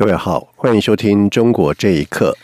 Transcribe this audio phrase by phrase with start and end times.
[0.00, 2.34] 各位好，欢迎收听《中国这一刻》。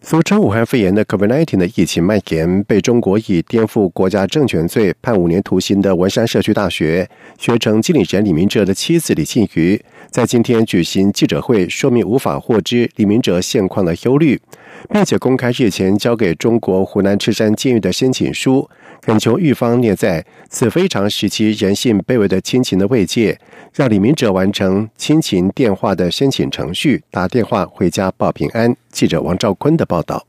[0.00, 14.40] 俗称武汉肺炎的 COVID-19 的疫情蔓延，被中国以颠覆国家政权罪判五年徒刑的文山社区大学学成经理人李明哲的妻子李庆瑜，在今天举行记者会，说明无法获知李明哲现况的忧虑，
[14.88, 18.70] 并且公开日前交给中国湖南赤山监狱的申请书。
[19.04, 23.36] 恳求狱方念在此非常时期人性卑微的亲情的慰藉，
[23.74, 28.76] 让李明哲完成亲情电话的申请程序，打电话回家报平安。
[28.92, 30.24] 记者王兆坤的报道。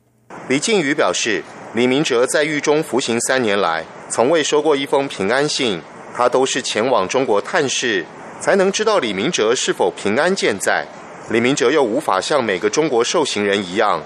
[0.47, 1.43] 李靖宇表示，
[1.75, 5.79] 李明哲在狱中服刑三年来，从未收过一封平安信，
[6.15, 8.03] 他都是前往中国探视，
[8.39, 10.87] 才能知道李明哲是否平安健在。
[11.29, 14.01] 李明哲又无法像每个中国受刑人一样，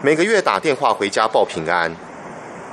[0.00, 1.92] 每个月打电话回家报平安。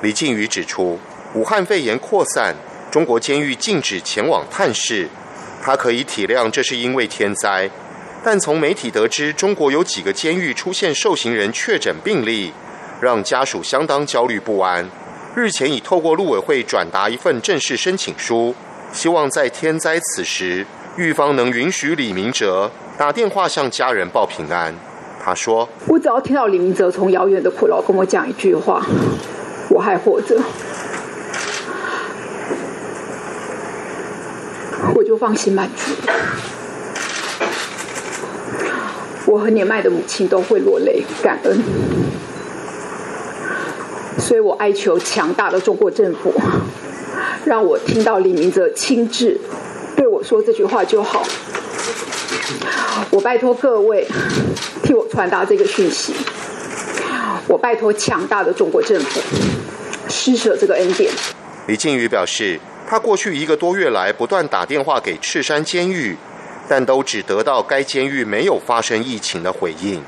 [0.03, 0.99] 李靖宇指出。
[1.35, 2.55] 武汉肺炎扩散，
[2.89, 5.07] 中国监狱禁止前往探视。
[5.61, 7.69] 他可以体谅这是因为天灾，
[8.23, 12.51] 但从媒体得知中国有几个监狱出现受刑人确诊病例，
[12.99, 14.89] 让家属相当焦虑不安。
[15.35, 18.55] 日前已透过陆委会转达一份正式申请书，
[18.91, 24.73] 希望在天灾此时，狱方能允许李明哲打电话向家人报平安。
[25.23, 28.83] 他说：“我只要听到李明哲从遥远的苦劳跟我讲一句话，
[29.69, 30.41] 我还活着。”
[35.19, 35.91] 放心满足，
[39.25, 41.61] 我和年迈的母亲都会落泪感恩，
[44.17, 46.33] 所以我哀求强大的中国政府，
[47.43, 49.37] 让我听到李明哲亲自
[49.97, 51.27] 对我说这句话就好。
[53.11, 54.07] 我拜托各位
[54.83, 56.13] 替我传达这个讯息，
[57.49, 59.19] 我拜托强大的中国政府
[60.07, 61.11] 施舍这个恩典。
[61.67, 62.57] 李靖宇表示。
[62.89, 66.17] 他过去一个多月来不断打电话给赤山监狱，
[66.67, 70.01] 但都只得到该监狱没有发生疫情的回应。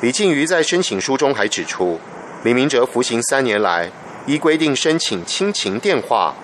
[0.00, 2.00] 李静瑜在申请书中还指出，
[2.42, 3.88] 李明哲服刑三年来，
[4.26, 6.34] 依规定申请亲情电话，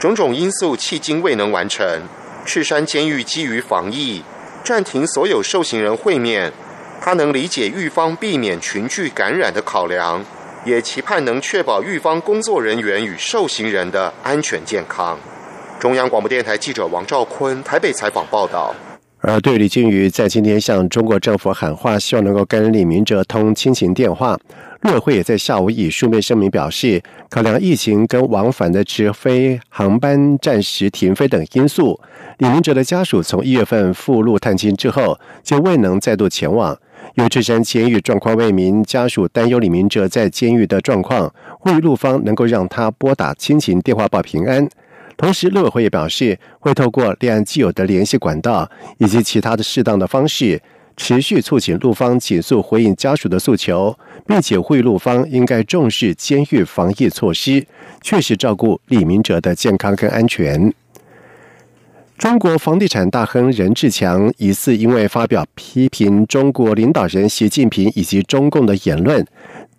[0.00, 2.02] 种种因素迄今未能完成。
[2.46, 4.22] 赤山监狱基于防疫，
[4.64, 6.50] 暂停所有受刑人会面。
[7.02, 10.24] 他能理解狱方避免群聚感染的考量。
[10.64, 15.18] 也期盼能确保狱方工作人员与受刑人的安全健康。
[15.80, 18.74] 中央广播电台记者王兆坤台北采访报道。
[19.24, 24.38] 而对李俊宇在今天向中国政府喊话，希望能够跟李明哲通亲情电话。
[24.80, 27.00] 陆委会也在下午以书面声明表示，
[27.30, 32.00] 考量疫情跟往返的直飞航班暂时停飞等因素，
[32.38, 36.76] 李明哲的家属从一月份赴陆探亲之后，就未能再度前往。
[37.14, 44.66] 由赤山监狱状况未明，家属担忧李明哲在监狱的状况，呼吁陆方能够让他拨打亲情电话报平安。
[45.18, 48.68] 同时，陆委会也表示，会透过两岸既有的联系管道
[48.98, 50.60] 以及其他的适当的方式，
[50.96, 53.94] 持续促请陆方紧速回应家属的诉求，
[54.26, 57.66] 并且呼吁陆方应该重视监狱防疫措施，
[58.00, 60.72] 确实照顾李明哲的健康跟安全。
[62.22, 69.26] 中国房地产大亨任志强疑似因为发表批评中国领导人习近平以及中共的言论，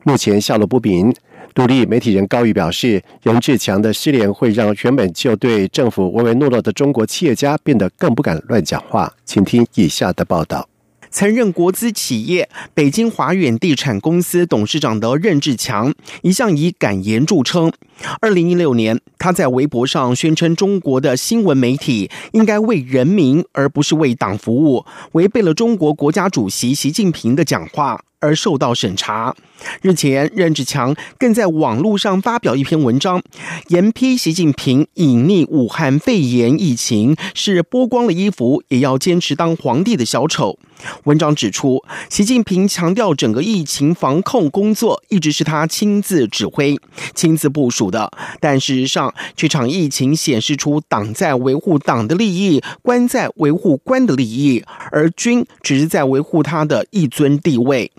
[0.03, 1.15] 目前下落不明。
[1.55, 9.09] 独立媒体人高宇表示，任志强的失联会让原本就对政府唯唯诺诺的中国企业家变得更不敢乱讲话。
[9.23, 10.67] 请听以下的报道。
[11.13, 15.93] 曾任国资企业北京华远地产公司董事长的任志强，
[16.23, 17.71] 一向以敢言著称。
[18.19, 28.03] 二零一六年，他在微博上宣称，中国的新闻媒体应该为人民而不是为党服务，违背了中国国家主席习近平的讲话。
[28.23, 29.35] 而受到审查。
[29.81, 33.21] 日前，任志强更在网络上发表一篇文章，
[33.67, 40.57] 严批习近平隐匿武汉肺炎疫情是剥光了衣服也要坚持当皇帝的小丑。
[41.03, 46.77] 文章指出，习近平强调整个疫情防控工作一直是他亲自指挥、
[47.13, 48.11] 亲自部署的，
[48.41, 54.61] 但事实上，这场疫情显示出党在维护党的利益，官在维护官的利益，
[54.91, 57.89] 而军只是在维护他的一尊地位。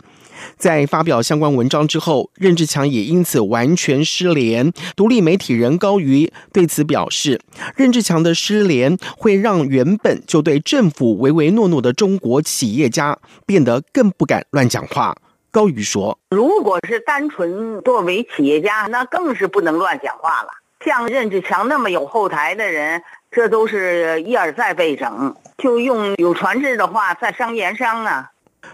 [0.57, 4.73] 在发表相关文章之后，任志强也因此完全失联。
[4.97, 7.41] 独立媒体人高瑜对此表示，
[7.77, 15.17] 任志强的失联会让原本就对政府唯唯诺诺的中国企业家变得更不敢乱讲话。
[15.51, 20.49] 高瑜说：“如果是单纯作为企业家，那更是不能乱讲话了。
[20.85, 23.01] 像任志强那么有后台的人，
[23.31, 25.35] 这都是一而再被整。
[25.59, 28.31] 就用有传志的话，在商言商啊。”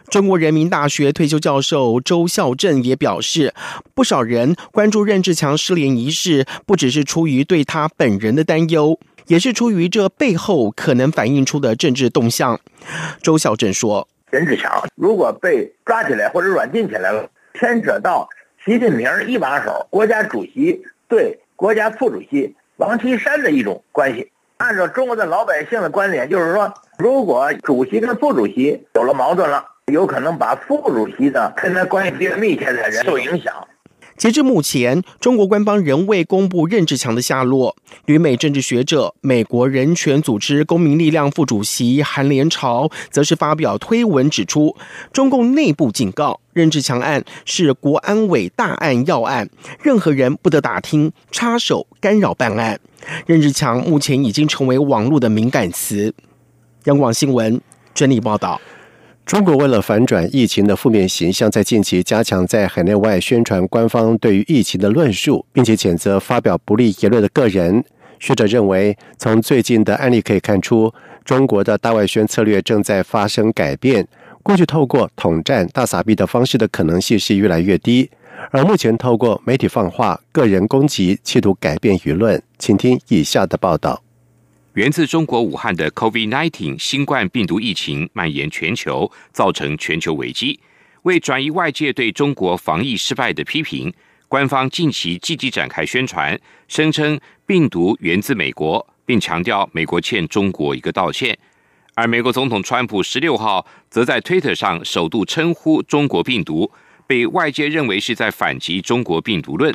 [0.08, 3.54] 中国人民大学退休教授周孝正也表示，
[3.94, 8.98] 不少人关注任志强失联一事，不只是出于对他本人的担忧，
[9.28, 12.58] 也是出于这背后可能反映出的政治动向。
[13.22, 18.28] 周孝正说：“任志强如果被抓起来或者软禁起来了，牵扯到
[18.64, 24.32] 习近平一把手、国家主席对国家副主席王岐山的一种关系。
[24.56, 33.54] 按照中国的老百姓的观点，就是说，如果主席跟副主席有了矛盾了。”有可能把副主席的跟他关系比较密切的人受影响。
[34.16, 37.74] 截至目前，中国官方仍未公布任志强的下落。
[38.04, 44.76] 旅美政治学者、美国人权组织公民力量副主席韩连朝则是发表推文指出，
[45.10, 49.48] 中共内部警告，任志强案是国安委大案要案，
[49.82, 52.78] 任何人不得打听、插手、干扰办案。
[53.24, 56.14] 任志强目前已经成为网络的敏感词。
[56.84, 57.58] 央广新闻
[57.94, 58.60] 整理报道。
[59.30, 67.84] 中国为了反转疫情的负面形象，在近期加强在海内外宣传官方对于疫情的论述，并且谴责发表不利言论的个人。
[68.18, 70.92] 学者认为，从最近的案例可以看出，
[71.24, 74.04] 中国的大外宣策略正在发生改变。
[74.42, 78.10] 过去透过统战、大撒币的方式的可能性是越来越低，
[78.50, 82.42] 而目前透过媒体放话、个人攻击，企图改变舆论。
[82.58, 84.02] 请听以下的报道。
[84.74, 90.60] 源自中国武汉的 COVID-19 新冠病毒疫情蔓延全球，造成全球危机。
[91.02, 93.92] 为转移外界对中国防疫失败的批评，
[94.28, 101.36] 官方近期积极展开宣传，声称病毒源自美国，并强调美国欠中国一个道歉。
[101.96, 106.70] 而美国总统川普十六号则在推特上首度称呼中国病毒，
[107.08, 109.74] 被外界认为是在反击中国病毒论。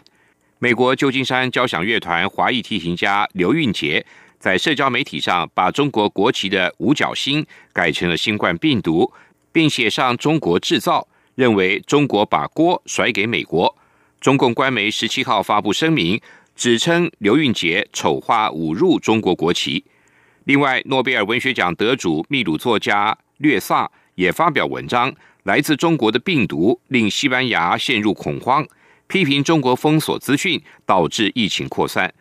[0.60, 4.06] 美国旧金山交响乐团华裔提琴家刘运杰。
[4.40, 9.12] 在社交媒体上，把中国国旗的五角星改成了新冠病毒，
[9.52, 13.76] 并写上“中国制造”，认为中国把锅甩给美国。
[14.22, 16.20] 中共官媒十七号发布声明，
[16.56, 19.84] 指称刘运杰丑化侮辱中国国旗。
[20.46, 28.66] 另外，诺贝尔文学奖得主秘鲁作家略萨也发表文章，来自中国的病毒令西班牙陷入恐慌，
[29.08, 32.14] 批评中国封锁资讯，导致疫情扩散。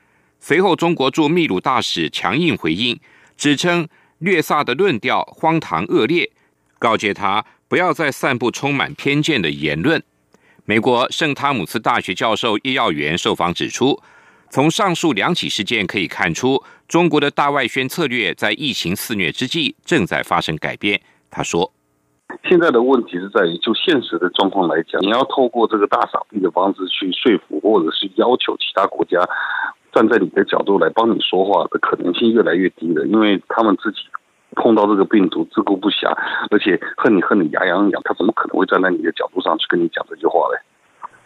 [0.47, 3.01] 随后，中国驻秘鲁大使强硬回应，
[3.35, 3.89] 指称
[4.19, 6.31] 略萨的论调荒唐恶劣，
[6.79, 10.03] 告诫他不要再散布充满偏见的言论。
[10.67, 13.99] 美国圣汤姆斯大学教授叶耀元受访指出，
[14.51, 21.01] 从上述两起事件可以看出，中国的大外宣策略在疫情肆虐之际正在发生改变。
[21.31, 21.73] 他说
[22.47, 29.19] ：“现在的问题是在于，就现实的状况来讲，你要透过这个大傻逼的方式去说服，或者是要求其他国家。”
[29.95, 33.99] 站在你的角度来帮你说话的可能性越来越低了，因为他们自己
[34.57, 36.13] 碰到这个病毒自顾不暇，
[36.51, 40.59] 而且恨你恨你牙痒痒，他怎么可能会站在你的角度上去跟你讲这句话嘞？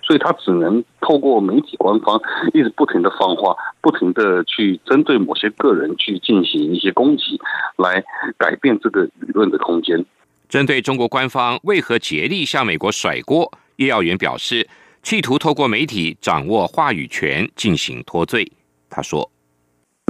[0.02, 2.18] 所以他只能透过媒体官方
[2.54, 7.38] 一直不停的放话，不停的去针对某些个人去进行一些攻击，
[7.76, 8.02] 来
[8.38, 10.02] 改变这个舆论的空间。
[10.48, 14.66] 针对中国官方为何竭力向美国甩锅，叶耀元表示，
[15.02, 18.50] 企图透过媒体掌握话语权进行脱罪。
[18.90, 19.30] 他说：“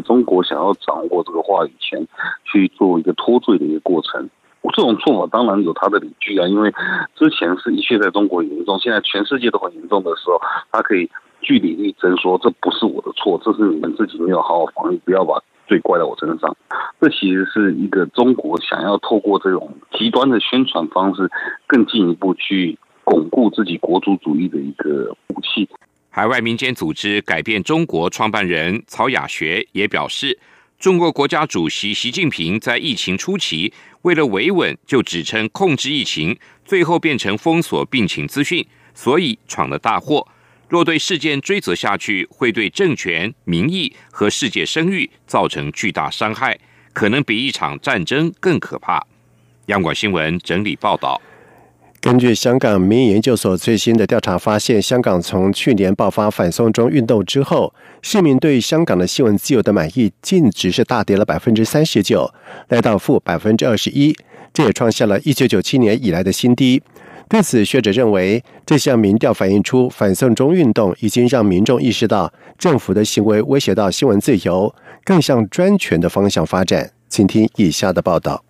[0.04, 2.06] 中国想要掌握这个话语权，
[2.44, 4.28] 去做一个脱罪的一个过程。
[4.60, 6.72] 我这种做法当然有它的理据啊，因为
[7.14, 10.40] 之前是一切在中国严重，现在全世界都很严重的时候，
[10.72, 11.08] 他可以
[11.40, 16.56] 据理力争，说这不是我的错，这是你们自己没有好好防疫，不要把罪怪在我身上。
[17.00, 21.30] 这其实是一个中国想要透过这种极端的宣传方式，
[21.66, 25.68] 更进一步去巩固自己国族主义的一个武器。”
[26.10, 30.38] 海外民间组织改变中国创办人曹雅学也表示，
[30.78, 33.72] 中国国家主席习近平在疫情初期
[34.02, 40.26] 为了维稳，就指称控制疫情，最后变成封锁病情资讯，所以闯了大祸。
[40.68, 46.58] 若对事件追责下去，会对政权、民意和世界声誉造成巨大伤害，
[46.92, 49.06] 可能比一场战争更可怕。
[49.66, 51.20] 央广新闻整理报道。
[52.00, 62.32] 根据香港民意研究所最新的调查发现，香港从去年爆发反送中运动之后，市民对香港的新闻自由的满意净值是大跌了百分之三十九，
[62.68, 64.14] 来到负百分之二十一，
[64.54, 66.80] 这也创下了一九九七年以来的新低。
[67.28, 74.72] 对此，学者认为，这项民调反映出反送中运动已经让民众意识到政府的行为威胁到新闻自由，
[75.04, 76.92] 更向专权的方向发展。
[77.08, 78.47] 请听以下的报道。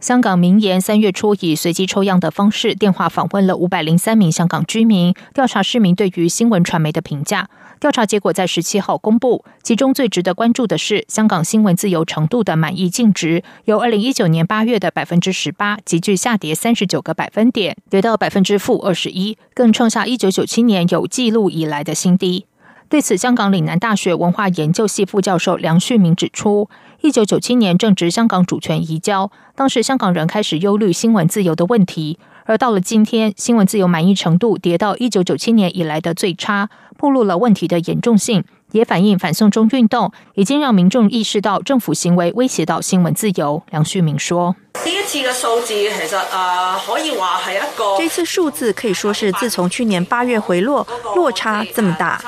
[0.00, 7.50] 香港民研三月初以随机抽样的方式电话访问了五百零三名香港居民，调查市民对于新闻传媒的评价。
[7.78, 22.46] 调查结果在十七号公布，其中最值得关注的是香港新闻自由程度的满意净值，由二零一九年八月的百分之十八急剧下跌三十九个百分点，跌到百分之负二十一，更创下一九九七年有记录以来的新低。
[22.88, 26.68] 对此，香港岭南大学文化研究系副教授梁旭明指出，
[27.02, 38.44] 一九九七年正值香港主权移交，当时香港人开始忧虑新闻自由的问题，而到了今天，新闻自由满意程度跌到一九九七年以来的最差，暴露了问题的严重性。
[38.72, 43.60] 也反映反送中运动已经让民众意识到政府行为威胁到新闻自由。
[43.70, 44.54] 梁旭明说
[44.84, 47.96] ：“第一次嘅数字其实啊，可以话系一个。
[47.98, 52.20] 这次数字可以说是自从去年八月回落，落差这么大，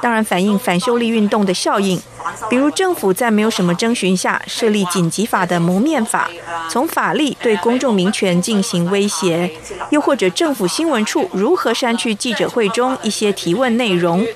[0.00, 2.00] 当然反映反修例运动的效应。
[2.48, 6.30] 比如政府在没有什么征询下设立紧急法的蒙面法，
[6.70, 9.50] 从法律对公众民权进行威胁；
[9.90, 14.26] 又或者政府新闻处如何删去记者会中一些提问内容，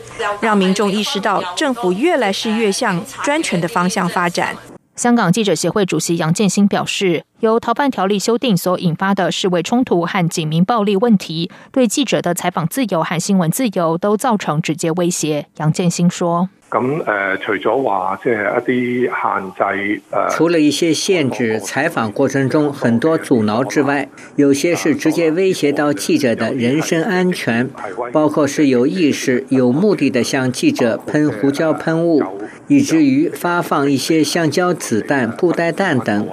[0.41, 4.57] 让民众意识到。”政府越来是越向专权的方向发展。
[4.95, 15.47] 香港记者协会主席杨建新表示，由逃犯条例修订所引发的示威冲突和警民暴力问题，对记者的采访自由和新闻自由都造成直接威胁。
[15.57, 16.51] 杨建新说。
[16.73, 27.69] 咁誒，除咗話即係一啲限制誒，除了一些限制採訪過程中很多阻撓之外，有些是直接威脅到記者的人身安全，
[28.11, 32.27] 包括是有意識、有目的的向記者噴胡椒噴霧，
[32.69, 36.27] 以至於發放一些橡膠子彈、布袋彈等，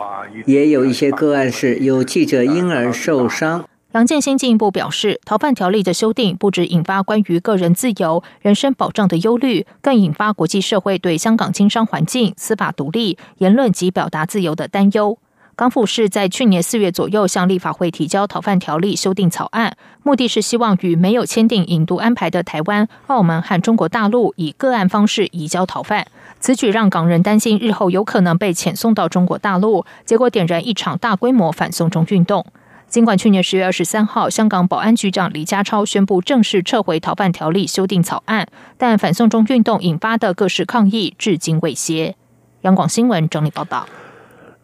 [0.45, 3.63] 也有一些個案是有記者因而受傷。
[3.91, 15.17] 梁建新进一步表示，逃犯条例的修订不止引发关于个人自由、人身保障的忧虑，更引发国际社会对香港经商环境、司法独立、言论及表达自由的担忧。
[15.55, 26.05] 港府是在去年四月左右向立法会提交逃犯条例修订草案，目的是希望与没有签订引渡安排的台湾、澳门和中国大陆以个案方式移交逃犯。
[26.39, 32.45] 此举让港人担心日后有可能被遣送到中国大陆，结果点燃一场大规模反送中运动。
[32.89, 38.47] 尽管去年十月二十三号，香港保安局长李家超宣布正式撤回逃犯条例修订草案，
[38.79, 42.15] 但反送中运动引发的各式抗议至今未歇。
[42.61, 43.87] 央广新闻整理报道。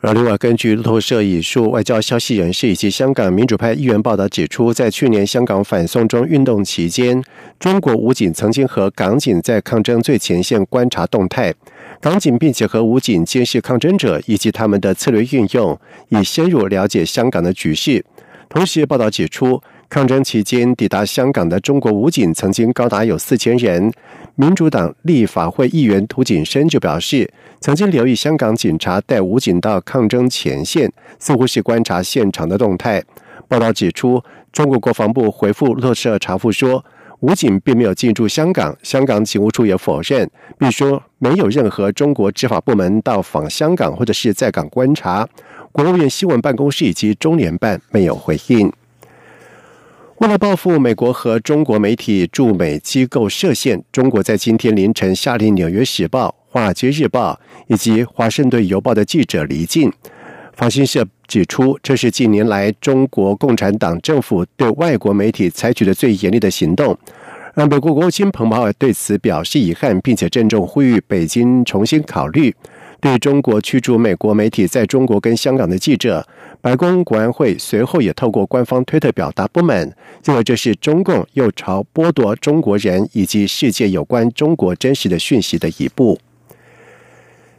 [0.02, 7.24] 而另外，根据路透社引述外交消息人士以及香港民主派议员报道指出，在去年香港反送中运动期间，
[7.60, 11.54] 中国武警曾经和港警在抗争最前线观察动态，
[12.00, 15.80] 港警并且和武警监视抗争者以及他们的策略运用，
[16.10, 18.06] 以深入了解香港的局势。
[18.50, 23.92] 同时，报道指出，抗争期间抵达香港的中国武警曾经高达有四千人。
[24.36, 33.04] 民主党立法会议员涂景生就表示，曾经留意香港警察带武警到抗争前线，似乎是观察现场的动态。
[33.48, 34.22] 报道指出，
[34.52, 36.84] 中国国防部回复路透社查复说，
[37.22, 45.28] 武警并没有进驻香港，香港警务处也否认，并说没有任何中国执法部门到访香港或者是在港观察。
[45.76, 48.72] 国务院新闻办公室以及中联办没有回应。
[50.20, 57.34] 为了报复美国和中国媒体驻美机构设限，中国在今天凌晨下令《纽约时报》、《华尔街日报》
[57.68, 59.92] 以及《华盛顿邮报》的记者离境。
[60.54, 66.98] 法新社指出，这是近年来中国共产党政府对外国媒体采取的最严厉的行动。
[67.54, 72.56] 而美国国务卿蓬佩奥对此表示遗憾，并且郑重呼吁北京重新考虑。
[73.06, 76.28] 对中国驱逐美国媒体在中国跟香港的记者，
[76.60, 86.18] 白宫国安会随后也透过官方推特表达不满，认为这是中共又朝剥夺中国人以及世界有关中国真实的讯息的一步。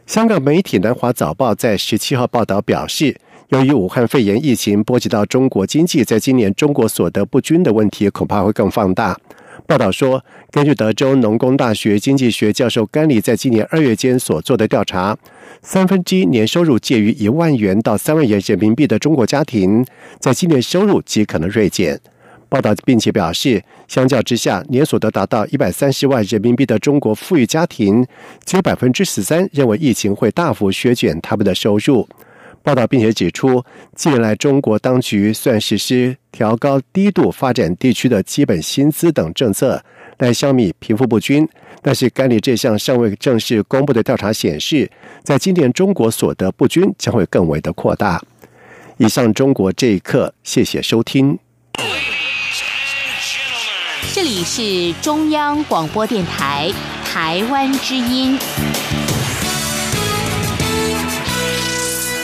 [0.05, 3.15] 香港媒体《南华早报》在十七号报道表示，
[3.47, 9.17] 由于武汉肺炎疫情波及到中国经济，在今年中国所得不均的问题恐怕会更放大。
[9.67, 15.17] 报道说，根据德州农工大学经济学教授甘里在今年二月间所做的调查，
[15.61, 19.85] 三分之一年收入介于一万元到三万元人民币的中国家庭，
[20.21, 21.99] 在今年收入极可能锐减。
[22.47, 28.07] 报道并且表示，相较之下，年所得达到一百三十万人民币的中国富裕家庭，
[28.45, 32.07] 只有百分之十三认为疫情会大幅削减他们的收入。
[32.67, 33.63] 报道并且指出，
[33.95, 39.81] 近年来中国当局算实施调高低度发展地区的基本薪资等政策
[40.17, 41.47] 来消弭贫富不均，
[41.81, 44.91] 但是甘里这项尚未正式公布的调查显示，
[45.23, 48.21] 在今年中国所得不均将会更为的扩大。
[48.97, 51.39] 以上，中国这一刻，谢谢收听。
[54.13, 56.69] 这里是中央广播电台
[57.05, 58.37] 台湾之音。